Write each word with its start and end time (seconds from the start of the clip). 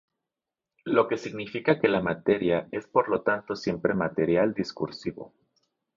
Lo 0.85 1.07
que 1.07 1.15
significa 1.15 1.79
que 1.79 1.87
la 1.87 2.01
materia 2.01 2.67
es 2.71 2.87
por 2.87 3.07
lo 3.07 3.21
tanto 3.21 3.55
siempre 3.55 3.93
material 3.93 4.55
discursivo. 4.55 5.31